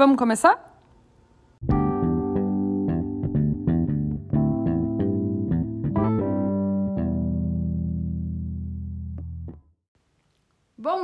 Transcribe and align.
Vamos 0.00 0.16
começar? 0.16 0.69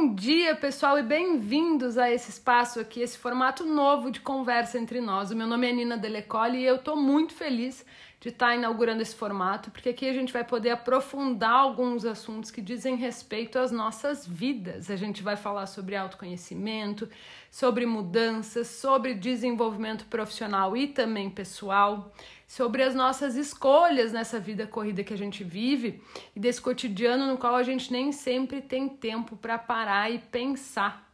Bom 0.07 0.15
dia, 0.15 0.55
pessoal, 0.55 0.97
e 1.01 1.03
bem-vindos 1.03 1.99
a 1.99 2.09
esse 2.09 2.31
espaço 2.31 2.79
aqui, 2.79 3.01
esse 3.01 3.19
formato 3.19 3.67
novo 3.67 4.09
de 4.09 4.21
conversa 4.21 4.79
entre 4.79 5.01
nós. 5.01 5.33
O 5.33 5.37
meu 5.37 5.49
nome 5.49 5.69
é 5.69 5.73
Nina 5.73 5.99
Delecole 5.99 6.59
e 6.59 6.65
eu 6.65 6.77
estou 6.77 6.97
muito 6.97 7.35
feliz 7.35 7.85
de 8.21 8.29
estar 8.29 8.51
tá 8.51 8.55
inaugurando 8.55 9.03
esse 9.03 9.17
formato, 9.17 9.69
porque 9.73 9.89
aqui 9.89 10.09
a 10.09 10.13
gente 10.13 10.33
vai 10.33 10.45
poder 10.45 10.71
aprofundar 10.71 11.51
alguns 11.51 12.05
assuntos 12.05 12.53
que 12.53 12.63
dizem 12.63 12.95
respeito 12.95 13.59
às 13.59 13.73
nossas 13.73 14.25
vidas. 14.25 14.93
A 14.93 14.97
gente 14.97 15.25
vai 15.25 15.37
falar 15.37 15.67
sobre 15.67 15.97
autoconhecimento, 15.97 17.09
sobre 17.51 17.85
mudanças, 17.85 18.69
sobre 18.69 19.13
desenvolvimento 19.13 20.07
profissional 20.07 20.77
e 20.77 20.87
também 20.87 21.29
pessoal, 21.29 22.13
sobre 22.47 22.83
as 22.83 22.95
nossas 22.95 23.37
escolhas 23.37 24.13
nessa 24.13 24.39
vida 24.39 24.67
corrida 24.67 25.03
que 25.03 25.15
a 25.15 25.19
gente 25.19 25.43
vive 25.43 26.03
e 26.35 26.41
desse 26.41 26.61
cotidiano 26.61 27.27
no 27.27 27.39
qual 27.39 27.55
a 27.55 27.63
gente 27.63 27.93
nem 27.93 28.13
sempre 28.13 28.61
tem 28.61 28.89
tempo 28.89 29.37
para 29.37 29.59
parar 29.59 30.11
e 30.11 30.19
pensar 30.19 31.07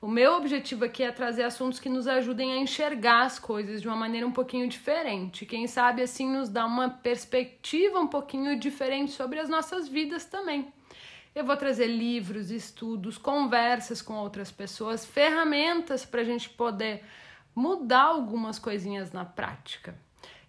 o 0.00 0.06
meu 0.06 0.34
objetivo 0.34 0.84
aqui 0.84 1.02
é 1.02 1.10
trazer 1.10 1.42
assuntos 1.42 1.80
que 1.80 1.88
nos 1.88 2.06
ajudem 2.06 2.52
a 2.52 2.56
enxergar 2.56 3.24
as 3.24 3.36
coisas 3.36 3.82
de 3.82 3.88
uma 3.88 3.96
maneira 3.96 4.24
um 4.24 4.30
pouquinho 4.30 4.68
diferente. 4.68 5.44
Quem 5.44 5.66
sabe 5.66 6.02
assim 6.02 6.30
nos 6.30 6.48
dá 6.48 6.64
uma 6.64 6.88
perspectiva 6.88 7.98
um 7.98 8.06
pouquinho 8.06 8.56
diferente 8.56 9.10
sobre 9.10 9.40
as 9.40 9.48
nossas 9.48 9.88
vidas 9.88 10.24
também. 10.24 10.72
Eu 11.34 11.44
vou 11.44 11.56
trazer 11.56 11.88
livros, 11.88 12.52
estudos, 12.52 13.18
conversas 13.18 14.00
com 14.00 14.14
outras 14.14 14.52
pessoas, 14.52 15.04
ferramentas 15.04 16.04
para 16.04 16.20
a 16.20 16.24
gente 16.24 16.48
poder 16.48 17.02
mudar 17.52 18.04
algumas 18.04 18.56
coisinhas 18.56 19.10
na 19.10 19.24
prática. 19.24 19.98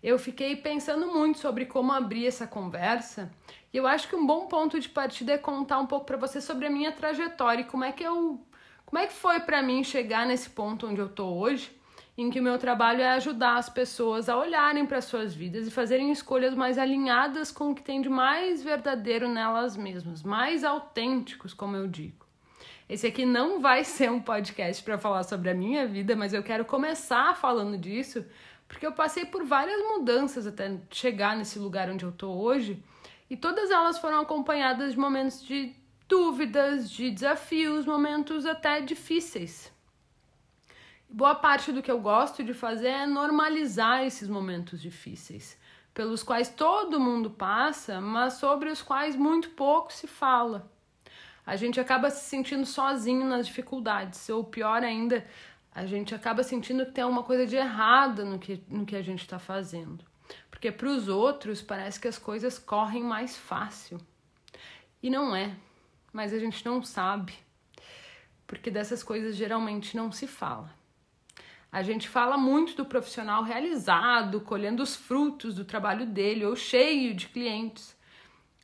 Eu 0.02 0.18
fiquei 0.18 0.56
pensando 0.56 1.08
muito 1.08 1.40
sobre 1.40 1.66
como 1.66 1.92
abrir 1.92 2.26
essa 2.26 2.48
conversa 2.48 3.30
e 3.74 3.78
eu 3.78 3.86
acho 3.86 4.08
que 4.08 4.16
um 4.16 4.26
bom 4.26 4.48
ponto 4.48 4.80
de 4.80 4.88
partida 4.88 5.34
é 5.34 5.38
contar 5.38 5.80
um 5.80 5.86
pouco 5.86 6.06
para 6.06 6.18
você 6.18 6.40
sobre 6.40 6.66
a 6.66 6.70
minha 6.70 6.92
trajetória 6.92 7.62
e 7.62 7.66
como 7.66 7.84
é 7.84 7.92
que 7.92 8.04
eu 8.04 8.42
como 8.86 8.98
é 8.98 9.06
que 9.06 9.14
foi 9.14 9.40
para 9.42 9.62
mim 9.62 9.84
chegar 9.84 10.26
nesse 10.26 10.50
ponto 10.50 10.88
onde 10.88 11.00
eu 11.00 11.08
tô 11.08 11.28
hoje, 11.28 11.72
em 12.18 12.32
que 12.32 12.40
o 12.40 12.44
meu 12.44 12.58
trabalho 12.58 13.02
é 13.02 13.10
ajudar 13.10 13.58
as 13.58 13.70
pessoas 13.70 14.28
a 14.28 14.36
olharem 14.36 14.84
para 14.84 15.00
suas 15.00 15.36
vidas 15.36 15.68
e 15.68 15.72
fazerem 15.72 16.12
escolhas 16.12 16.56
mais 16.56 16.80
alinhadas 16.80 17.52
com 17.52 17.70
o 17.70 17.76
que 17.76 17.84
tem 17.84 18.02
de 18.02 18.10
mais 18.10 18.64
verdadeiro 18.64 19.30
nelas 19.30 19.78
mesmas, 19.78 20.24
mais 20.24 20.64
autênticos, 20.64 21.54
como 21.54 21.76
eu 21.76 21.88
digo. 21.88 22.29
Esse 22.90 23.06
aqui 23.06 23.24
não 23.24 23.62
vai 23.62 23.84
ser 23.84 24.10
um 24.10 24.20
podcast 24.20 24.84
para 24.84 24.98
falar 24.98 25.22
sobre 25.22 25.52
a 25.52 25.54
minha 25.54 25.86
vida, 25.86 26.16
mas 26.16 26.34
eu 26.34 26.42
quero 26.42 26.66
começar 26.66 27.38
falando 27.38 27.78
disso, 27.78 28.26
porque 28.68 28.84
eu 28.84 28.92
passei 28.92 29.26
por 29.26 29.46
várias 29.46 29.80
mudanças 29.80 30.48
até 30.48 30.76
chegar 30.90 31.38
nesse 31.38 31.60
lugar 31.60 31.88
onde 31.88 32.04
eu 32.04 32.12
tô 32.12 32.32
hoje, 32.32 32.84
e 33.30 33.38
todas 33.38 33.70
elas 33.70 34.00
foram 34.00 34.22
acompanhadas 34.22 34.94
de 34.94 34.98
momentos 34.98 35.46
de 35.46 35.76
dúvidas, 36.08 36.90
de 36.90 37.12
desafios, 37.12 37.86
momentos 37.86 38.48
até 38.48 38.82
difíceis. 38.82 39.72
Boa 41.08 41.36
parte 41.36 41.72
do 41.72 41.84
que 41.84 41.92
eu 41.92 42.00
gosto 42.00 42.44
de 42.44 42.56
fazer 42.56 42.88
é 42.88 43.06
normalizar 43.06 44.04
esses 44.04 44.28
momentos 44.28 44.82
difíceis, 44.82 45.56
pelos 45.94 46.24
quais 46.24 46.50
todo 46.50 47.00
mundo 47.00 47.30
passa, 47.30 48.02
mas 48.02 48.34
sobre 48.34 48.72
os 48.72 48.82
quais 48.82 49.16
muito 49.16 49.52
pouco 49.52 49.94
se 49.94 50.08
fala. 50.08 50.68
A 51.50 51.56
gente 51.56 51.80
acaba 51.80 52.10
se 52.10 52.30
sentindo 52.30 52.66
sozinho 52.66 53.26
nas 53.26 53.48
dificuldades, 53.48 54.30
ou 54.30 54.44
pior 54.44 54.84
ainda, 54.84 55.26
a 55.74 55.86
gente 55.86 56.14
acaba 56.14 56.44
sentindo 56.44 56.86
que 56.86 56.92
tem 56.92 57.04
alguma 57.04 57.24
coisa 57.24 57.46
de 57.46 57.56
errada 57.56 58.24
no 58.24 58.38
que, 58.38 58.64
no 58.68 58.86
que 58.86 58.96
a 58.96 59.02
gente 59.02 59.22
está 59.22 59.40
fazendo. 59.40 60.04
Porque 60.50 60.72
para 60.72 60.88
os 60.88 61.08
outros 61.08 61.62
parece 61.62 62.00
que 62.00 62.08
as 62.08 62.18
coisas 62.20 62.60
correm 62.60 63.04
mais 63.04 63.36
fácil. 63.36 64.00
E 65.02 65.10
não 65.10 65.36
é 65.36 65.56
mas 66.12 66.34
a 66.34 66.40
gente 66.40 66.66
não 66.66 66.82
sabe, 66.82 67.34
porque 68.48 68.72
dessas 68.72 69.04
coisas 69.04 69.36
geralmente 69.36 69.96
não 69.96 70.12
se 70.12 70.28
fala. 70.28 70.74
A 71.72 71.84
gente 71.84 72.10
fala 72.10 72.36
muito 72.36 72.76
do 72.76 72.86
profissional 72.86 73.44
realizado, 73.44 74.42
colhendo 74.42 74.82
os 74.82 74.96
frutos 74.96 75.54
do 75.54 75.64
trabalho 75.64 76.06
dele 76.06 76.46
ou 76.46 76.56
cheio 76.56 77.14
de 77.14 77.28
clientes, 77.28 77.96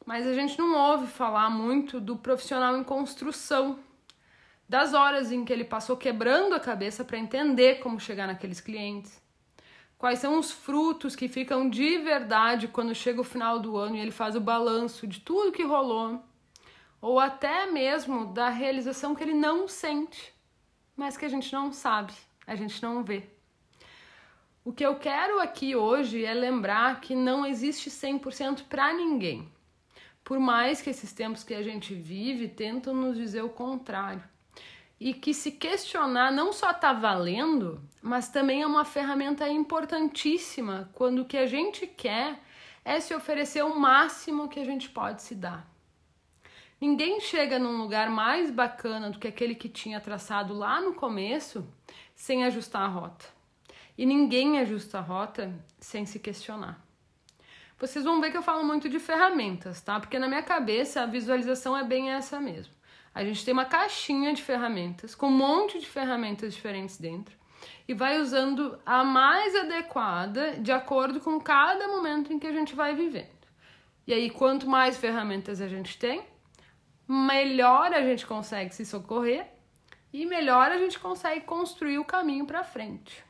mas 0.06 0.28
a 0.28 0.34
gente 0.34 0.58
não 0.58 0.78
ouve 0.78 1.08
falar 1.08 1.50
muito 1.50 2.00
do 2.00 2.16
profissional 2.16 2.78
em 2.78 2.84
construção, 2.84 3.80
das 4.68 4.94
horas 4.94 5.32
em 5.32 5.44
que 5.44 5.52
ele 5.52 5.64
passou 5.64 5.98
quebrando 5.98 6.54
a 6.54 6.60
cabeça 6.60 7.04
para 7.04 7.18
entender 7.18 7.80
como 7.80 8.00
chegar 8.00 8.28
naqueles 8.28 8.62
clientes. 8.62 9.22
Quais 9.98 10.20
são 10.20 10.38
os 10.38 10.52
frutos 10.52 11.16
que 11.16 11.28
ficam 11.28 11.70
de 11.70 11.98
verdade 12.00 12.68
quando 12.68 12.94
chega 12.94 13.22
o 13.22 13.24
final 13.24 13.60
do 13.60 13.78
ano 13.78 13.96
e 13.96 14.00
ele 14.00 14.12
faz 14.12 14.36
o 14.36 14.42
balanço 14.42 15.08
de 15.08 15.20
tudo 15.20 15.52
que 15.52 15.64
rolou 15.64 16.22
ou 17.02 17.20
até 17.20 17.68
mesmo 17.72 18.34
da 18.34 18.50
realização 18.50 19.14
que 19.14 19.24
ele 19.24 19.34
não 19.34 19.68
sente, 19.68 20.34
mas 20.96 21.16
que 21.16 21.26
a 21.26 21.30
gente 21.30 21.54
não 21.54 21.72
sabe, 21.72 22.14
a 22.48 22.56
gente 22.56 22.82
não 22.82 23.04
vê. 23.04 23.30
O 24.64 24.74
que 24.74 24.84
eu 24.84 24.96
quero 24.96 25.40
aqui 25.40 25.76
hoje 25.76 26.26
é 26.26 26.34
lembrar 26.34 27.02
que 27.02 27.16
não 27.16 27.46
existe 27.46 27.92
100% 27.92 28.64
para 28.68 28.92
ninguém. 28.92 29.48
Por 30.26 30.40
mais 30.40 30.82
que 30.82 30.90
esses 30.90 31.14
tempos 31.14 31.44
que 31.44 31.54
a 31.54 31.62
gente 31.62 31.94
vive 31.94 32.48
tentam 32.48 32.96
nos 32.96 33.16
dizer 33.16 33.44
o 33.44 33.50
contrário. 33.50 34.24
E 35.00 35.14
que 35.14 35.36
se 35.36 35.52
questionar 35.52 36.32
não 36.32 36.52
só 36.52 36.72
está 36.72 36.92
valendo, 36.92 37.80
mas 38.02 38.28
também 38.28 38.64
é 38.64 38.68
uma 38.68 38.84
ferramenta 38.84 39.48
importantíssima 39.48 40.90
quando 40.94 41.20
o 41.20 41.26
que 41.26 41.38
a 41.38 41.46
gente 41.46 41.86
quer 41.86 42.40
é 42.84 43.00
se 43.00 43.14
oferecer 43.14 43.64
o 43.64 43.80
máximo 43.80 44.50
que 44.50 44.60
a 44.60 44.66
gente 44.66 44.90
pode 44.90 45.22
se 45.22 45.36
dar. 45.36 45.70
Ninguém 46.82 47.20
chega 47.20 47.60
num 47.60 47.78
lugar 47.78 48.10
mais 48.10 48.50
bacana 48.50 49.12
do 49.12 49.20
que 49.20 49.28
aquele 49.28 49.54
que 49.54 49.70
tinha 49.70 50.02
traçado 50.02 50.56
lá 50.56 50.82
no 50.82 50.96
começo 50.96 51.68
sem 52.16 52.44
ajustar 52.46 52.82
a 52.82 52.88
rota. 52.88 53.26
E 53.96 54.08
ninguém 54.08 54.60
ajusta 54.60 54.98
a 54.98 55.02
rota 55.02 55.54
sem 55.80 56.06
se 56.06 56.18
questionar. 56.18 56.85
Vocês 57.78 58.06
vão 58.06 58.22
ver 58.22 58.32
que 58.32 58.38
eu 58.38 58.42
falo 58.42 58.64
muito 58.64 58.88
de 58.88 59.00
ferramentas, 59.00 59.82
tá? 59.82 60.00
Porque 60.00 60.18
na 60.18 60.28
minha 60.28 60.44
cabeça 60.44 61.02
a 61.02 61.06
visualização 61.06 61.78
é 61.78 61.84
bem 61.84 62.12
essa 62.12 62.40
mesmo. 62.40 62.74
A 63.14 63.24
gente 63.24 63.44
tem 63.44 63.54
uma 63.54 63.66
caixinha 63.66 64.34
de 64.34 64.42
ferramentas 64.42 65.14
com 65.14 65.28
um 65.28 65.38
monte 65.38 65.80
de 65.80 65.86
ferramentas 65.86 66.54
diferentes 66.54 66.98
dentro 66.98 67.36
e 67.88 67.94
vai 67.94 68.20
usando 68.20 68.80
a 68.86 69.04
mais 69.04 69.56
adequada 69.56 70.54
de 70.60 70.72
acordo 70.72 71.20
com 71.20 71.40
cada 71.40 71.88
momento 71.88 72.32
em 72.32 72.40
que 72.40 72.48
a 72.48 72.52
gente 72.52 72.76
vai 72.76 72.96
vivendo. 72.96 73.36
E 74.08 74.14
aí, 74.14 74.30
quanto 74.30 74.70
mais 74.70 74.98
ferramentas 74.98 75.62
a 75.62 75.68
gente 75.68 75.98
tem, 75.98 76.24
melhor 77.08 77.94
a 77.94 78.02
gente 78.02 78.26
consegue 78.26 78.74
se 78.74 78.86
socorrer 78.86 79.48
e 80.14 80.26
melhor 80.26 80.72
a 80.72 80.78
gente 80.78 81.00
consegue 81.00 81.42
construir 81.46 82.00
o 82.00 82.06
caminho 82.06 82.46
para 82.46 82.64
frente. 82.64 83.24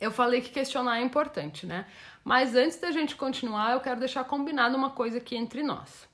Eu 0.00 0.10
falei 0.10 0.40
que 0.40 0.50
questionar 0.50 0.98
é 0.98 1.02
importante, 1.02 1.66
né? 1.66 1.86
Mas 2.24 2.54
antes 2.54 2.78
da 2.78 2.90
gente 2.90 3.14
continuar, 3.14 3.72
eu 3.72 3.80
quero 3.80 4.00
deixar 4.00 4.24
combinado 4.24 4.76
uma 4.76 4.90
coisa 4.90 5.18
aqui 5.18 5.36
entre 5.36 5.62
nós. 5.62 6.08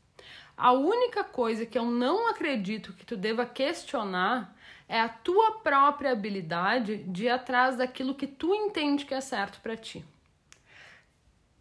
A 0.56 0.72
única 0.72 1.22
coisa 1.22 1.64
que 1.64 1.78
eu 1.78 1.84
não 1.84 2.28
acredito 2.28 2.92
que 2.92 3.06
tu 3.06 3.16
deva 3.16 3.46
questionar 3.46 4.54
é 4.88 5.00
a 5.00 5.08
tua 5.08 5.60
própria 5.60 6.10
habilidade 6.10 6.98
de 7.04 7.26
ir 7.26 7.30
atrás 7.30 7.76
daquilo 7.76 8.14
que 8.14 8.26
tu 8.26 8.54
entende 8.54 9.06
que 9.06 9.14
é 9.14 9.20
certo 9.20 9.60
para 9.60 9.76
ti. 9.76 10.04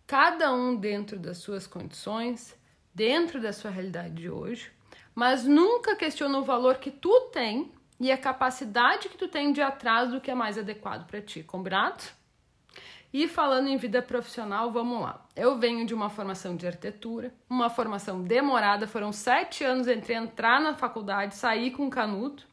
Cada 0.07 0.51
um 0.51 0.75
dentro 0.75 1.19
das 1.19 1.37
suas 1.37 1.67
condições 1.67 2.57
dentro 2.93 3.39
da 3.39 3.53
sua 3.53 3.71
realidade 3.71 4.15
de 4.15 4.29
hoje, 4.29 4.71
mas 5.15 5.45
nunca 5.45 5.95
questiona 5.95 6.37
o 6.39 6.43
valor 6.43 6.79
que 6.79 6.91
tu 6.91 7.29
tem 7.31 7.71
e 7.99 8.11
a 8.11 8.17
capacidade 8.17 9.07
que 9.07 9.17
tu 9.17 9.27
tem 9.27 9.53
de 9.53 9.61
ir 9.61 9.63
atrás 9.63 10.11
do 10.11 10.19
que 10.19 10.31
é 10.31 10.35
mais 10.35 10.57
adequado 10.57 11.07
para 11.07 11.21
ti, 11.21 11.43
combinado? 11.43 12.03
E 13.11 13.27
falando 13.27 13.67
em 13.67 13.77
vida 13.77 14.01
profissional, 14.01 14.71
vamos 14.71 15.01
lá. 15.01 15.25
Eu 15.35 15.57
venho 15.57 15.85
de 15.85 15.95
uma 15.95 16.09
formação 16.09 16.55
de 16.55 16.67
arquitetura, 16.67 17.33
uma 17.49 17.69
formação 17.69 18.21
demorada, 18.21 18.87
foram 18.87 19.11
sete 19.11 19.63
anos 19.63 19.87
entre 19.87 20.13
entrar 20.13 20.61
na 20.61 20.75
faculdade, 20.75 21.35
sair 21.35 21.71
com 21.71 21.89
canudo. 21.89 22.43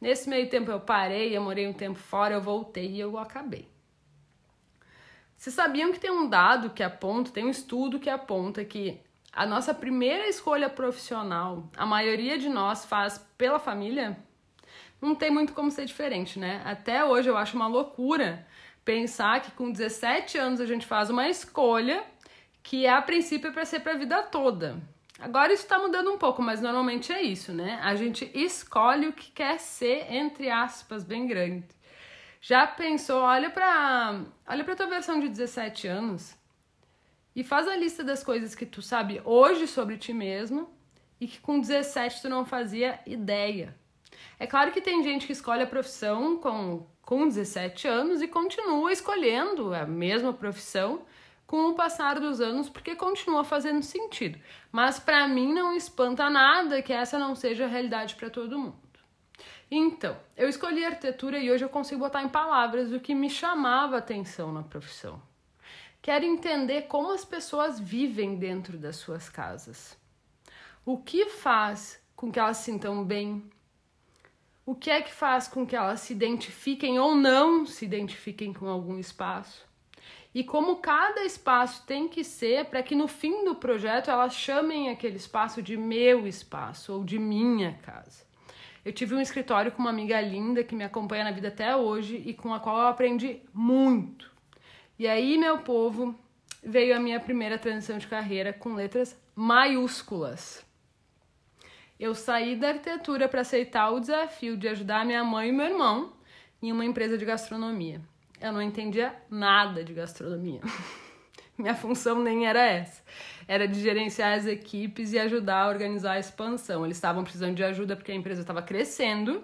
Nesse 0.00 0.28
meio 0.28 0.48
tempo 0.50 0.70
eu 0.70 0.80
parei, 0.80 1.36
eu 1.36 1.40
morei 1.40 1.68
um 1.68 1.72
tempo 1.72 1.98
fora, 1.98 2.34
eu 2.34 2.40
voltei 2.40 2.90
e 2.90 3.00
eu 3.00 3.16
acabei. 3.16 3.68
Vocês 5.36 5.54
sabiam 5.54 5.92
que 5.92 6.00
tem 6.00 6.10
um 6.10 6.28
dado 6.28 6.70
que 6.70 6.82
aponta, 6.82 7.30
tem 7.30 7.44
um 7.44 7.50
estudo 7.50 8.00
que 8.00 8.10
aponta 8.10 8.64
que 8.64 9.00
a 9.32 9.46
nossa 9.46 9.72
primeira 9.72 10.28
escolha 10.28 10.68
profissional, 10.68 11.68
a 11.76 11.86
maioria 11.86 12.36
de 12.36 12.48
nós 12.48 12.84
faz 12.84 13.18
pela 13.38 13.58
família, 13.58 14.16
não 15.00 15.14
tem 15.14 15.30
muito 15.30 15.52
como 15.52 15.70
ser 15.70 15.84
diferente, 15.84 16.38
né? 16.38 16.62
Até 16.64 17.04
hoje 17.04 17.28
eu 17.28 17.36
acho 17.36 17.56
uma 17.56 17.66
loucura 17.66 18.46
pensar 18.84 19.40
que 19.40 19.50
com 19.52 19.70
17 19.70 20.36
anos 20.38 20.60
a 20.60 20.66
gente 20.66 20.86
faz 20.86 21.10
uma 21.10 21.28
escolha 21.28 22.04
que 22.62 22.86
é 22.86 22.90
a 22.90 23.02
princípio 23.02 23.52
para 23.52 23.64
ser 23.64 23.80
para 23.80 23.92
a 23.92 23.96
vida 23.96 24.22
toda. 24.22 24.80
Agora 25.18 25.52
isso 25.52 25.62
está 25.62 25.78
mudando 25.78 26.10
um 26.10 26.18
pouco, 26.18 26.42
mas 26.42 26.60
normalmente 26.60 27.12
é 27.12 27.22
isso, 27.22 27.52
né? 27.52 27.78
A 27.82 27.94
gente 27.94 28.30
escolhe 28.34 29.06
o 29.06 29.12
que 29.12 29.30
quer 29.30 29.60
ser, 29.60 30.12
entre 30.12 30.50
aspas, 30.50 31.04
bem 31.04 31.26
grande. 31.26 31.66
Já 32.40 32.66
pensou, 32.66 33.22
olha 33.22 33.48
para, 33.48 34.22
olha 34.46 34.64
para 34.64 34.76
tua 34.76 34.86
versão 34.86 35.20
de 35.20 35.28
17 35.28 35.86
anos 35.86 36.34
e 37.34 37.44
faz 37.44 37.68
a 37.68 37.76
lista 37.76 38.02
das 38.02 38.22
coisas 38.24 38.54
que 38.54 38.66
tu 38.66 38.82
sabe 38.82 39.20
hoje 39.24 39.66
sobre 39.66 39.96
ti 39.96 40.12
mesmo 40.12 40.68
e 41.20 41.26
que 41.26 41.40
com 41.40 41.60
17 41.60 42.22
tu 42.22 42.28
não 42.28 42.44
fazia 42.44 42.98
ideia. 43.06 43.74
É 44.38 44.46
claro 44.46 44.72
que 44.72 44.80
tem 44.80 45.02
gente 45.02 45.26
que 45.26 45.32
escolhe 45.32 45.62
a 45.62 45.66
profissão 45.66 46.36
com, 46.36 46.86
com 47.02 47.26
17 47.26 47.86
anos 47.88 48.22
e 48.22 48.28
continua 48.28 48.92
escolhendo 48.92 49.74
a 49.74 49.86
mesma 49.86 50.32
profissão 50.32 51.02
com 51.46 51.68
o 51.68 51.74
passar 51.74 52.18
dos 52.18 52.40
anos, 52.40 52.68
porque 52.68 52.96
continua 52.96 53.44
fazendo 53.44 53.82
sentido. 53.82 54.38
Mas 54.72 54.98
para 54.98 55.28
mim 55.28 55.52
não 55.52 55.76
espanta 55.76 56.28
nada 56.30 56.82
que 56.82 56.92
essa 56.92 57.18
não 57.18 57.34
seja 57.34 57.64
a 57.64 57.68
realidade 57.68 58.14
para 58.14 58.30
todo 58.30 58.58
mundo. 58.58 58.84
Então, 59.70 60.16
eu 60.36 60.48
escolhi 60.48 60.84
arquitetura 60.84 61.38
e 61.38 61.50
hoje 61.50 61.64
eu 61.64 61.68
consigo 61.68 62.00
botar 62.00 62.22
em 62.22 62.28
palavras 62.28 62.92
o 62.92 63.00
que 63.00 63.14
me 63.14 63.28
chamava 63.28 63.98
atenção 63.98 64.52
na 64.52 64.62
profissão. 64.62 65.20
Quero 66.00 66.24
entender 66.24 66.82
como 66.82 67.12
as 67.12 67.24
pessoas 67.24 67.80
vivem 67.80 68.36
dentro 68.36 68.76
das 68.76 68.96
suas 68.96 69.28
casas. 69.28 69.98
O 70.84 70.98
que 70.98 71.30
faz 71.30 72.00
com 72.14 72.30
que 72.30 72.38
elas 72.38 72.58
se 72.58 72.64
sintam 72.64 73.02
bem? 73.02 73.50
O 74.66 74.74
que 74.74 74.90
é 74.90 75.02
que 75.02 75.12
faz 75.12 75.46
com 75.46 75.66
que 75.66 75.76
elas 75.76 76.00
se 76.00 76.12
identifiquem 76.12 76.98
ou 76.98 77.14
não 77.14 77.66
se 77.66 77.84
identifiquem 77.84 78.52
com 78.52 78.66
algum 78.68 78.98
espaço? 78.98 79.64
e 80.34 80.42
como 80.42 80.76
cada 80.76 81.24
espaço 81.24 81.84
tem 81.86 82.08
que 82.08 82.24
ser 82.24 82.64
para 82.64 82.82
que 82.82 82.96
no 82.96 83.06
fim 83.06 83.44
do 83.44 83.54
projeto 83.54 84.10
elas 84.10 84.34
chamem 84.34 84.90
aquele 84.90 85.16
espaço 85.16 85.62
de 85.62 85.76
meu 85.76 86.26
espaço 86.26 86.92
ou 86.92 87.04
de 87.04 87.18
minha 87.18 87.78
casa. 87.82 88.24
Eu 88.84 88.92
tive 88.92 89.14
um 89.14 89.20
escritório 89.20 89.70
com 89.70 89.80
uma 89.80 89.90
amiga 89.90 90.20
linda 90.20 90.64
que 90.64 90.74
me 90.74 90.84
acompanha 90.84 91.24
na 91.24 91.30
vida 91.30 91.48
até 91.48 91.74
hoje 91.74 92.20
e 92.26 92.34
com 92.34 92.52
a 92.52 92.58
qual 92.58 92.76
eu 92.78 92.88
aprendi 92.88 93.40
muito. 93.52 94.30
E 94.98 95.06
aí, 95.06 95.38
meu 95.38 95.58
povo, 95.58 96.14
veio 96.62 96.94
a 96.94 97.00
minha 97.00 97.18
primeira 97.18 97.56
transição 97.56 97.96
de 97.96 98.06
carreira 98.06 98.52
com 98.52 98.74
letras 98.74 99.16
maiúsculas. 99.34 100.66
Eu 101.98 102.14
saí 102.14 102.56
da 102.56 102.68
arquitetura 102.68 103.28
para 103.28 103.42
aceitar 103.42 103.90
o 103.90 104.00
desafio 104.00 104.56
de 104.56 104.68
ajudar 104.68 105.04
minha 105.04 105.22
mãe 105.22 105.48
e 105.48 105.52
meu 105.52 105.66
irmão 105.66 106.12
em 106.62 106.72
uma 106.72 106.84
empresa 106.84 107.16
de 107.16 107.24
gastronomia 107.24 108.00
eu 108.44 108.52
não 108.52 108.60
entendia 108.60 109.14
nada 109.30 109.82
de 109.82 109.94
gastronomia. 109.94 110.60
Minha 111.56 111.74
função 111.74 112.20
nem 112.20 112.46
era 112.46 112.62
essa. 112.62 113.02
Era 113.48 113.66
de 113.66 113.80
gerenciar 113.80 114.36
as 114.36 114.44
equipes 114.44 115.12
e 115.12 115.18
ajudar 115.18 115.62
a 115.62 115.68
organizar 115.68 116.12
a 116.12 116.18
expansão. 116.18 116.84
Eles 116.84 116.96
estavam 116.96 117.22
precisando 117.22 117.54
de 117.54 117.64
ajuda 117.64 117.96
porque 117.96 118.12
a 118.12 118.14
empresa 118.14 118.42
estava 118.42 118.60
crescendo 118.60 119.42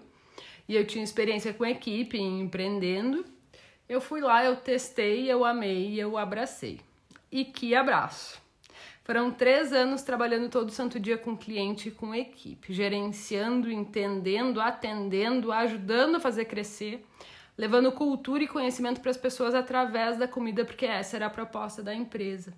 e 0.68 0.76
eu 0.76 0.86
tinha 0.86 1.02
experiência 1.02 1.54
com 1.54 1.64
equipe, 1.64 2.18
empreendendo. 2.18 3.24
Eu 3.88 4.00
fui 4.00 4.20
lá, 4.20 4.44
eu 4.44 4.56
testei, 4.56 5.30
eu 5.30 5.44
amei, 5.44 5.98
eu 5.98 6.18
abracei. 6.18 6.80
E 7.32 7.44
que 7.44 7.74
abraço! 7.74 8.42
Foram 9.02 9.30
três 9.30 9.72
anos 9.72 10.02
trabalhando 10.02 10.48
todo 10.48 10.70
santo 10.70 11.00
dia 11.00 11.18
com 11.18 11.36
cliente 11.36 11.88
e 11.88 11.92
com 11.92 12.14
equipe, 12.14 12.72
gerenciando, 12.72 13.70
entendendo, 13.70 14.60
atendendo, 14.60 15.50
ajudando 15.50 16.16
a 16.16 16.20
fazer 16.20 16.44
crescer 16.44 17.04
levando 17.60 17.92
cultura 17.92 18.42
e 18.42 18.48
conhecimento 18.48 19.02
para 19.02 19.10
as 19.10 19.18
pessoas 19.18 19.54
através 19.54 20.16
da 20.16 20.26
comida, 20.26 20.64
porque 20.64 20.86
essa 20.86 21.16
era 21.16 21.26
a 21.26 21.30
proposta 21.30 21.82
da 21.82 21.94
empresa. 21.94 22.54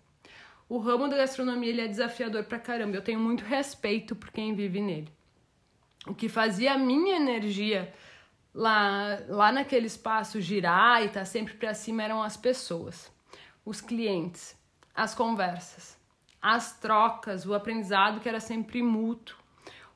O 0.68 0.78
ramo 0.78 1.08
da 1.08 1.16
gastronomia 1.16 1.70
ele 1.70 1.80
é 1.80 1.88
desafiador 1.88 2.44
pra 2.44 2.60
caramba, 2.60 2.96
eu 2.96 3.02
tenho 3.02 3.18
muito 3.18 3.42
respeito 3.42 4.14
por 4.14 4.30
quem 4.30 4.54
vive 4.54 4.80
nele. 4.80 5.12
O 6.06 6.14
que 6.14 6.28
fazia 6.28 6.74
a 6.74 6.78
minha 6.78 7.16
energia 7.16 7.92
lá, 8.54 9.18
lá 9.28 9.50
naquele 9.50 9.88
espaço 9.88 10.40
girar 10.40 11.02
e 11.02 11.06
estar 11.06 11.20
tá 11.20 11.26
sempre 11.26 11.54
para 11.54 11.74
cima 11.74 12.04
eram 12.04 12.22
as 12.22 12.36
pessoas, 12.36 13.10
os 13.64 13.80
clientes, 13.80 14.56
as 14.94 15.16
conversas, 15.16 15.98
as 16.42 16.78
trocas, 16.78 17.46
o 17.46 17.54
aprendizado 17.54 18.20
que 18.20 18.28
era 18.28 18.40
sempre 18.40 18.82
mútuo, 18.82 19.36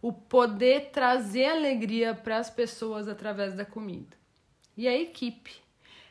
o 0.01 0.13
poder 0.13 0.91
trazer 0.93 1.47
alegria 1.47 2.15
para 2.15 2.39
as 2.39 2.49
pessoas 2.49 3.09
através 3.09 3.55
da 3.55 3.65
comida 3.65 4.17
e 4.77 4.87
a 4.87 4.97
equipe. 4.97 5.57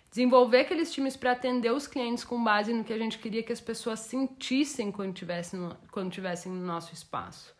Desenvolver 0.09 0.61
aqueles 0.61 0.93
times 0.93 1.15
para 1.15 1.31
atender 1.31 1.71
os 1.71 1.87
clientes 1.87 2.23
com 2.23 2.41
base 2.43 2.73
no 2.73 2.83
que 2.83 2.93
a 2.93 2.97
gente 2.97 3.19
queria 3.19 3.43
que 3.43 3.51
as 3.51 3.61
pessoas 3.61 3.99
sentissem 4.01 4.91
quando 4.91 5.13
tivessem 5.13 5.59
no, 5.59 5.75
quando 5.91 6.11
tivessem 6.11 6.51
no 6.51 6.65
nosso 6.65 6.93
espaço. 6.93 7.53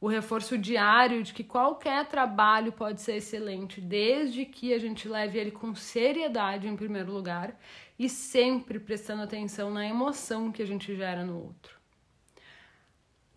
O 0.00 0.06
reforço 0.06 0.58
diário 0.58 1.22
de 1.22 1.32
que 1.32 1.42
qualquer 1.42 2.06
trabalho 2.06 2.72
pode 2.72 3.00
ser 3.00 3.16
excelente, 3.16 3.80
desde 3.80 4.44
que 4.44 4.74
a 4.74 4.78
gente 4.78 5.08
leve 5.08 5.38
ele 5.38 5.50
com 5.50 5.74
seriedade 5.74 6.68
em 6.68 6.76
primeiro 6.76 7.10
lugar 7.10 7.58
e 7.98 8.08
sempre 8.08 8.78
prestando 8.78 9.22
atenção 9.22 9.70
na 9.70 9.86
emoção 9.86 10.52
que 10.52 10.62
a 10.62 10.66
gente 10.66 10.94
gera 10.94 11.24
no 11.24 11.42
outro. 11.42 11.83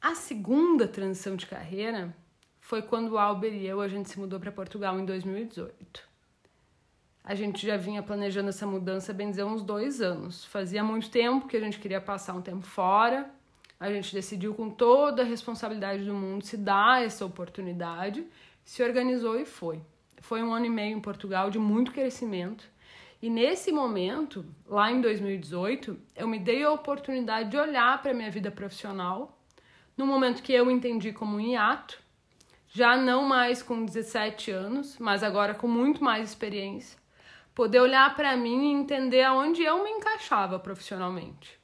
A 0.07 0.15
segunda 0.15 0.87
transição 0.87 1.35
de 1.35 1.45
carreira 1.45 2.15
foi 2.61 2.81
quando 2.81 3.09
o 3.11 3.17
Albert 3.17 3.53
e 3.53 3.67
eu 3.67 3.81
a 3.81 3.89
gente 3.89 4.09
se 4.09 4.17
mudou 4.17 4.39
para 4.39 4.51
Portugal 4.53 4.97
em 4.97 5.05
2018 5.05 6.07
a 7.27 7.35
gente 7.35 7.67
já 7.67 7.75
vinha 7.75 8.01
planejando 8.01 8.47
essa 8.47 8.65
mudança, 8.65 9.11
bem 9.11 9.29
dizer, 9.29 9.43
uns 9.43 9.61
dois 9.61 10.01
anos. 10.01 10.45
Fazia 10.45 10.81
muito 10.81 11.09
tempo 11.09 11.45
que 11.45 11.57
a 11.57 11.59
gente 11.59 11.77
queria 11.77 11.99
passar 11.99 12.33
um 12.33 12.41
tempo 12.41 12.65
fora. 12.65 13.29
A 13.77 13.91
gente 13.91 14.13
decidiu 14.13 14.53
com 14.53 14.69
toda 14.69 15.23
a 15.23 15.25
responsabilidade 15.25 16.05
do 16.05 16.13
mundo 16.13 16.45
se 16.45 16.55
dar 16.55 17.03
essa 17.03 17.25
oportunidade, 17.25 18.25
se 18.63 18.81
organizou 18.81 19.37
e 19.37 19.43
foi. 19.43 19.81
Foi 20.21 20.41
um 20.41 20.53
ano 20.53 20.67
e 20.67 20.69
meio 20.69 20.95
em 20.95 21.01
Portugal 21.01 21.49
de 21.49 21.59
muito 21.59 21.91
crescimento. 21.91 22.63
E 23.21 23.29
nesse 23.29 23.73
momento, 23.73 24.45
lá 24.65 24.89
em 24.89 25.01
2018, 25.01 25.99
eu 26.15 26.29
me 26.29 26.39
dei 26.39 26.63
a 26.63 26.71
oportunidade 26.71 27.49
de 27.49 27.57
olhar 27.57 28.01
para 28.01 28.11
a 28.11 28.15
minha 28.15 28.31
vida 28.31 28.49
profissional, 28.49 29.36
no 29.97 30.05
momento 30.05 30.43
que 30.43 30.53
eu 30.53 30.69
entendi 30.69 31.11
como 31.11 31.37
um 31.37 31.39
hiato, 31.39 31.99
já 32.69 32.95
não 32.95 33.23
mais 33.23 33.63
com 33.63 33.83
17 33.83 34.51
anos, 34.51 34.97
mas 34.99 35.23
agora 35.23 35.53
com 35.53 35.67
muito 35.67 36.03
mais 36.03 36.29
experiência 36.29 36.97
poder 37.57 37.79
olhar 37.79 38.15
para 38.15 38.37
mim 38.37 38.69
e 38.69 38.73
entender 38.75 39.23
aonde 39.23 39.63
eu 39.63 39.83
me 39.83 39.89
encaixava 39.89 40.59
profissionalmente. 40.59 41.59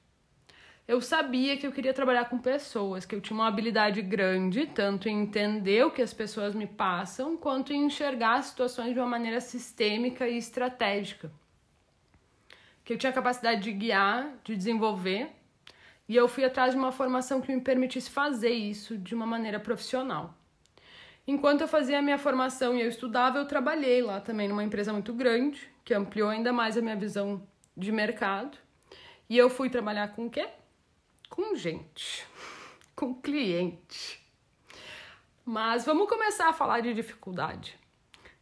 Eu 0.88 1.00
sabia 1.00 1.56
que 1.56 1.68
eu 1.68 1.72
queria 1.72 1.94
trabalhar 1.94 2.26
com 2.26 2.40
pessoas, 2.40 3.06
que 3.06 3.14
eu 3.14 3.22
tinha 3.22 3.38
uma 3.38 3.48
habilidade 3.48 4.02
grande, 4.02 4.66
tanto 4.66 5.08
em 5.08 5.22
entender 5.22 5.86
o 5.86 5.92
que 5.92 6.02
as 6.02 6.12
pessoas 6.12 6.56
me 6.56 6.66
passam, 6.66 7.38
quanto 7.38 7.72
em 7.72 7.86
enxergar 7.86 8.40
as 8.40 8.48
situações 8.48 8.96
de 8.96 9.00
uma 9.00 9.08
maneira 9.08 9.40
sistêmica 9.40 10.28
e 10.28 10.36
estratégica. 10.36 11.32
Que 12.84 12.94
eu 12.94 12.98
tinha 12.98 13.14
capacidade 13.14 13.62
de 13.62 13.72
guiar, 13.72 14.34
de 14.44 14.56
desenvolver, 14.56 15.30
e 16.08 16.16
eu 16.16 16.28
fui 16.28 16.44
atrás 16.44 16.72
de 16.72 16.78
uma 16.78 16.92
formação 16.92 17.42
que 17.42 17.54
me 17.54 17.62
permitisse 17.62 18.10
fazer 18.10 18.52
isso 18.52 18.98
de 18.98 19.16
uma 19.16 19.26
maneira 19.26 19.60
profissional. 19.60 20.34
Enquanto 21.26 21.62
eu 21.62 21.68
fazia 21.68 22.00
a 22.00 22.02
minha 22.02 22.18
formação 22.18 22.76
e 22.76 22.82
eu 22.82 22.90
estudava, 22.90 23.38
eu 23.38 23.46
trabalhei 23.46 24.02
lá 24.02 24.20
também 24.20 24.48
numa 24.48 24.64
empresa 24.64 24.92
muito 24.92 25.14
grande, 25.14 25.72
que 25.86 25.94
ampliou 25.94 26.30
ainda 26.30 26.52
mais 26.52 26.78
a 26.78 26.82
minha 26.82 26.96
visão 26.96 27.48
de 27.78 27.92
mercado. 27.92 28.58
E 29.30 29.38
eu 29.38 29.50
fui 29.50 29.70
trabalhar 29.70 30.10
com 30.10 30.26
o 30.26 30.30
quê? 30.30 30.50
Com 31.30 31.56
gente, 31.56 32.28
com 32.94 33.14
cliente. 33.14 34.22
Mas 35.46 35.86
vamos 35.86 36.10
começar 36.10 36.50
a 36.50 36.54
falar 36.54 36.82
de 36.82 36.94
dificuldade. 36.94 37.80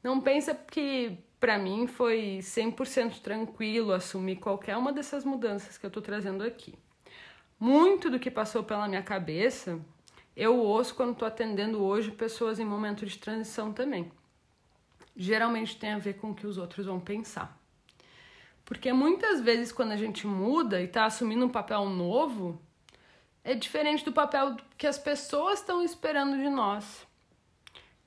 Não 0.03 0.19
pensa 0.19 0.55
que 0.55 1.17
para 1.39 1.59
mim 1.59 1.85
foi 1.85 2.39
100% 2.41 3.21
tranquilo 3.21 3.93
assumir 3.93 4.37
qualquer 4.37 4.75
uma 4.75 4.91
dessas 4.91 5.23
mudanças 5.23 5.77
que 5.77 5.85
eu 5.85 5.89
estou 5.89 6.01
trazendo 6.01 6.43
aqui. 6.43 6.73
Muito 7.61 8.09
do 8.09 8.19
que 8.19 8.29
passou 8.29 8.61
pela 8.61 8.89
minha 8.89 9.01
cabeça, 9.01 9.79
eu 10.35 10.57
ouço 10.57 10.93
quando 10.95 11.13
estou 11.13 11.27
atendendo 11.27 11.81
hoje 11.81 12.11
pessoas 12.11 12.59
em 12.59 12.65
momento 12.65 13.05
de 13.05 13.17
transição 13.17 13.71
também 13.71 14.11
geralmente 15.15 15.77
tem 15.77 15.91
a 15.91 15.99
ver 15.99 16.15
com 16.15 16.31
o 16.31 16.35
que 16.35 16.47
os 16.47 16.57
outros 16.57 16.85
vão 16.85 16.99
pensar. 16.99 17.57
Porque 18.65 18.93
muitas 18.93 19.41
vezes, 19.41 19.71
quando 19.71 19.91
a 19.91 19.97
gente 19.97 20.25
muda 20.25 20.81
e 20.81 20.85
está 20.85 21.05
assumindo 21.05 21.45
um 21.45 21.49
papel 21.49 21.85
novo, 21.89 22.61
é 23.43 23.53
diferente 23.53 24.05
do 24.05 24.13
papel 24.13 24.55
que 24.77 24.87
as 24.87 24.97
pessoas 24.97 25.59
estão 25.59 25.83
esperando 25.83 26.37
de 26.37 26.49
nós. 26.49 27.05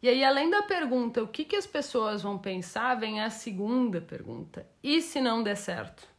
E 0.03 0.09
aí, 0.09 0.25
além 0.25 0.51
da 0.51 0.63
pergunta 0.63 1.23
o 1.23 1.29
que, 1.29 1.45
que 1.45 1.57
as 1.57 1.67
pessoas 1.67 2.23
vão 2.23 2.39
pensar, 2.39 2.95
vem 2.95 3.21
a 3.21 3.31
segunda 3.31 4.01
pergunta: 4.01 4.67
e 4.83 5.01
se 5.01 5.21
não 5.21 5.43
der 5.43 5.57
certo? 5.57 6.14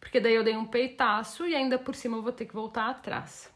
Porque 0.00 0.20
daí 0.20 0.34
eu 0.34 0.44
dei 0.44 0.56
um 0.56 0.64
peitaço 0.64 1.46
e 1.46 1.54
ainda 1.54 1.78
por 1.78 1.94
cima 1.94 2.16
eu 2.16 2.22
vou 2.22 2.32
ter 2.32 2.46
que 2.46 2.54
voltar 2.54 2.88
atrás. 2.88 3.52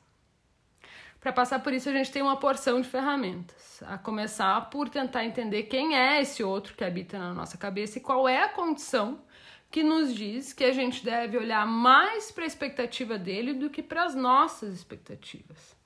Para 1.23 1.33
passar 1.33 1.61
por 1.61 1.73
isso, 1.73 1.89
a 1.89 1.93
gente 1.93 2.11
tem 2.11 2.21
uma 2.21 2.37
porção 2.37 2.81
de 2.81 2.89
ferramentas. 2.89 3.81
A 3.87 3.97
começar 3.97 4.61
por 4.71 4.89
tentar 4.89 5.25
entender 5.25 5.65
quem 5.65 5.97
é 5.97 6.21
esse 6.21 6.43
outro 6.43 6.75
que 6.75 6.83
habita 6.83 7.17
na 7.17 7.33
nossa 7.33 7.57
cabeça 7.57 7.99
e 7.99 8.01
qual 8.01 8.29
é 8.29 8.43
a 8.43 8.49
condição 8.49 9.23
que 9.71 9.85
nos 9.85 10.13
diz 10.13 10.53
que 10.53 10.65
a 10.65 10.73
gente 10.73 11.05
deve 11.05 11.39
olhar 11.39 11.65
mais 11.65 12.33
para 12.33 12.43
a 12.43 12.47
expectativa 12.47 13.17
dele 13.17 13.55
do 13.55 13.71
que 13.71 13.83
para 13.83 14.03
as 14.03 14.17
nossas 14.17 14.75
expectativas. 14.75 15.77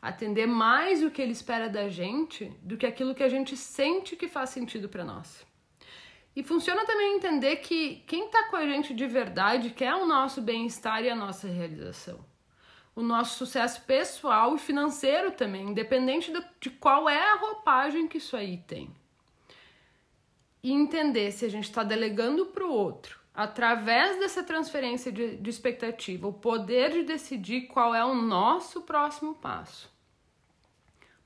Atender 0.00 0.46
mais 0.46 1.02
o 1.02 1.10
que 1.10 1.20
ele 1.20 1.32
espera 1.32 1.68
da 1.68 1.88
gente 1.88 2.46
do 2.62 2.76
que 2.76 2.86
aquilo 2.86 3.14
que 3.14 3.22
a 3.22 3.28
gente 3.28 3.56
sente 3.56 4.14
que 4.14 4.28
faz 4.28 4.50
sentido 4.50 4.88
para 4.88 5.04
nós. 5.04 5.44
E 6.36 6.42
funciona 6.42 6.84
também 6.84 7.16
entender 7.16 7.56
que 7.56 8.02
quem 8.06 8.26
está 8.26 8.48
com 8.48 8.56
a 8.56 8.66
gente 8.66 8.92
de 8.92 9.06
verdade 9.06 9.70
quer 9.70 9.94
o 9.94 10.06
nosso 10.06 10.42
bem-estar 10.42 11.04
e 11.04 11.10
a 11.10 11.14
nossa 11.14 11.46
realização. 11.46 12.24
O 12.94 13.02
nosso 13.02 13.38
sucesso 13.38 13.82
pessoal 13.82 14.54
e 14.54 14.58
financeiro 14.58 15.30
também, 15.30 15.68
independente 15.68 16.32
de 16.60 16.70
qual 16.70 17.08
é 17.08 17.30
a 17.30 17.36
roupagem 17.36 18.08
que 18.08 18.18
isso 18.18 18.36
aí 18.36 18.58
tem. 18.58 18.90
E 20.62 20.72
entender 20.72 21.30
se 21.30 21.44
a 21.44 21.48
gente 21.48 21.64
está 21.64 21.84
delegando 21.84 22.46
para 22.46 22.64
o 22.64 22.72
outro, 22.72 23.20
através 23.34 24.18
dessa 24.18 24.42
transferência 24.42 25.12
de, 25.12 25.36
de 25.36 25.50
expectativa, 25.50 26.26
o 26.26 26.32
poder 26.32 26.90
de 26.90 27.02
decidir 27.02 27.62
qual 27.62 27.94
é 27.94 28.04
o 28.04 28.14
nosso 28.14 28.82
próximo 28.82 29.34
passo. 29.34 29.92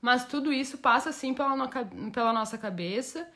Mas 0.01 0.25
tudo 0.25 0.51
isso 0.51 0.77
passa 0.77 1.11
sim 1.11 1.33
pela, 1.33 1.55
no, 1.55 1.69
pela 2.11 2.33
nossa 2.33 2.57
cabeça 2.57 3.27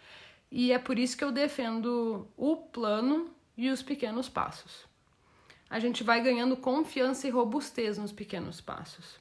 e 0.56 0.72
é 0.72 0.78
por 0.78 1.00
isso 1.00 1.18
que 1.18 1.24
eu 1.24 1.32
defendo 1.32 2.28
o 2.38 2.56
plano 2.56 3.34
e 3.58 3.72
os 3.72 3.82
pequenos 3.82 4.30
passos. 4.30 4.86
A 5.68 5.80
gente 5.80 6.04
vai 6.04 6.22
ganhando 6.22 6.56
confiança 6.56 7.28
e 7.28 7.32
robustez 7.32 7.98
nos 7.98 8.12
pequenos 8.12 8.62
passos. 8.62 9.18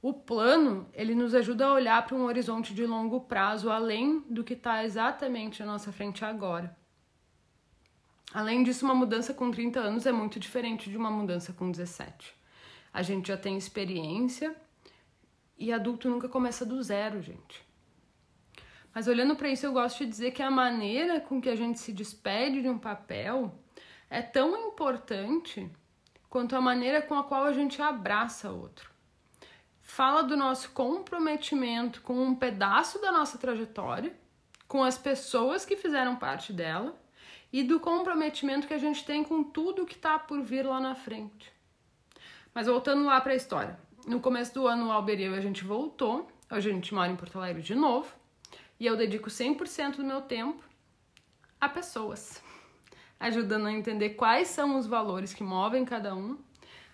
O 0.00 0.12
plano, 0.12 0.88
ele 0.94 1.16
nos 1.16 1.34
ajuda 1.34 1.66
a 1.66 1.72
olhar 1.72 2.06
para 2.06 2.14
um 2.16 2.26
horizonte 2.26 2.72
de 2.72 2.86
longo 2.86 3.22
prazo, 3.22 3.72
além 3.72 4.20
do 4.30 4.44
que 4.44 4.52
está 4.52 4.84
exatamente 4.84 5.64
à 5.64 5.66
nossa 5.66 5.90
frente 5.90 6.24
agora. 6.24 6.78
Além 8.32 8.62
disso, 8.62 8.84
uma 8.84 8.94
mudança 8.94 9.34
com 9.34 9.50
30 9.50 9.80
anos 9.80 10.06
é 10.06 10.12
muito 10.12 10.38
diferente 10.38 10.88
de 10.88 10.96
uma 10.96 11.10
mudança 11.10 11.52
com 11.52 11.72
17. 11.72 12.32
A 12.92 13.02
gente 13.02 13.26
já 13.26 13.36
tem 13.36 13.58
experiência 13.58 14.54
e 15.58 15.72
adulto 15.72 16.08
nunca 16.08 16.28
começa 16.28 16.64
do 16.64 16.80
zero, 16.80 17.20
gente. 17.20 17.68
Mas 18.94 19.06
olhando 19.06 19.36
para 19.36 19.48
isso, 19.48 19.66
eu 19.66 19.72
gosto 19.72 19.98
de 19.98 20.06
dizer 20.06 20.32
que 20.32 20.42
a 20.42 20.50
maneira 20.50 21.20
com 21.20 21.40
que 21.40 21.48
a 21.48 21.56
gente 21.56 21.78
se 21.78 21.92
despede 21.92 22.62
de 22.62 22.68
um 22.68 22.78
papel 22.78 23.54
é 24.08 24.20
tão 24.20 24.68
importante 24.68 25.70
quanto 26.28 26.56
a 26.56 26.60
maneira 26.60 27.00
com 27.00 27.14
a 27.14 27.24
qual 27.24 27.44
a 27.44 27.52
gente 27.52 27.80
abraça 27.80 28.50
outro. 28.50 28.90
Fala 29.80 30.22
do 30.22 30.36
nosso 30.36 30.70
comprometimento 30.70 32.00
com 32.02 32.14
um 32.22 32.34
pedaço 32.34 33.00
da 33.00 33.10
nossa 33.10 33.38
trajetória, 33.38 34.14
com 34.66 34.84
as 34.84 34.96
pessoas 34.96 35.64
que 35.64 35.76
fizeram 35.76 36.16
parte 36.16 36.52
dela 36.52 36.96
e 37.52 37.62
do 37.62 37.80
comprometimento 37.80 38.68
que 38.68 38.74
a 38.74 38.78
gente 38.78 39.04
tem 39.04 39.24
com 39.24 39.42
tudo 39.42 39.84
que 39.84 39.94
está 39.94 40.18
por 40.18 40.40
vir 40.42 40.64
lá 40.64 40.80
na 40.80 40.94
frente. 40.94 41.52
Mas 42.54 42.66
voltando 42.66 43.04
lá 43.04 43.20
para 43.20 43.32
a 43.32 43.36
história. 43.36 43.78
No 44.06 44.20
começo 44.20 44.54
do 44.54 44.66
ano, 44.66 44.88
o 44.88 44.92
Alber 44.92 45.20
eu, 45.20 45.34
a 45.34 45.40
gente 45.40 45.64
voltou. 45.64 46.28
A 46.48 46.58
gente 46.58 46.94
mora 46.94 47.10
em 47.10 47.16
Porto 47.16 47.38
Alegre 47.38 47.62
de 47.62 47.74
novo. 47.74 48.19
E 48.80 48.86
eu 48.86 48.96
dedico 48.96 49.28
100% 49.28 49.96
do 49.96 50.04
meu 50.04 50.22
tempo 50.22 50.64
a 51.60 51.68
pessoas, 51.68 52.42
ajudando 53.20 53.66
a 53.66 53.72
entender 53.72 54.10
quais 54.10 54.48
são 54.48 54.78
os 54.78 54.86
valores 54.86 55.34
que 55.34 55.42
movem 55.42 55.84
cada 55.84 56.16
um, 56.16 56.38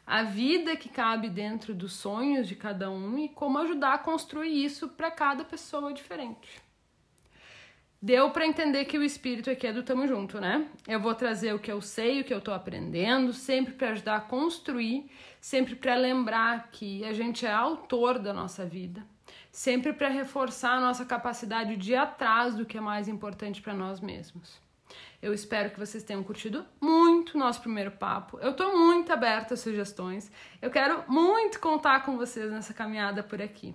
a 0.04 0.24
vida 0.24 0.74
que 0.76 0.88
cabe 0.88 1.28
dentro 1.28 1.72
dos 1.72 1.92
sonhos 1.92 2.48
de 2.48 2.56
cada 2.56 2.90
um 2.90 3.16
e 3.16 3.28
como 3.28 3.58
ajudar 3.58 3.94
a 3.94 3.98
construir 3.98 4.64
isso 4.64 4.88
para 4.88 5.12
cada 5.12 5.44
pessoa 5.44 5.92
diferente. 5.92 6.60
Deu 8.02 8.30
para 8.30 8.46
entender 8.46 8.84
que 8.86 8.98
o 8.98 9.02
espírito 9.04 9.48
aqui 9.48 9.68
é 9.68 9.72
do 9.72 9.84
tamo 9.84 10.08
junto, 10.08 10.40
né? 10.40 10.68
Eu 10.88 11.00
vou 11.00 11.14
trazer 11.14 11.54
o 11.54 11.58
que 11.58 11.70
eu 11.70 11.80
sei, 11.80 12.20
o 12.20 12.24
que 12.24 12.34
eu 12.34 12.40
tô 12.40 12.52
aprendendo, 12.52 13.32
sempre 13.32 13.72
para 13.72 13.90
ajudar 13.90 14.16
a 14.16 14.20
construir, 14.20 15.08
sempre 15.40 15.76
para 15.76 15.94
lembrar 15.94 16.68
que 16.72 17.04
a 17.04 17.12
gente 17.12 17.46
é 17.46 17.52
autor 17.52 18.18
da 18.18 18.32
nossa 18.32 18.66
vida 18.66 19.06
sempre 19.50 19.92
para 19.92 20.08
reforçar 20.08 20.72
a 20.72 20.80
nossa 20.80 21.04
capacidade 21.04 21.76
de 21.76 21.92
ir 21.92 21.96
atrás 21.96 22.54
do 22.54 22.66
que 22.66 22.78
é 22.78 22.80
mais 22.80 23.08
importante 23.08 23.60
para 23.62 23.74
nós 23.74 24.00
mesmos. 24.00 24.60
Eu 25.20 25.32
espero 25.32 25.70
que 25.70 25.78
vocês 25.78 26.04
tenham 26.04 26.22
curtido 26.22 26.64
muito 26.80 27.38
nosso 27.38 27.60
primeiro 27.60 27.90
papo. 27.90 28.38
Eu 28.40 28.50
estou 28.50 28.76
muito 28.76 29.12
aberta 29.12 29.54
a 29.54 29.56
sugestões. 29.56 30.30
Eu 30.60 30.70
quero 30.70 31.04
muito 31.08 31.58
contar 31.58 32.04
com 32.04 32.16
vocês 32.16 32.50
nessa 32.50 32.72
caminhada 32.72 33.22
por 33.22 33.40
aqui. 33.40 33.74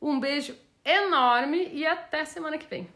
Um 0.00 0.18
beijo 0.18 0.56
enorme 0.84 1.68
e 1.72 1.86
até 1.86 2.24
semana 2.24 2.56
que 2.56 2.66
vem. 2.66 2.88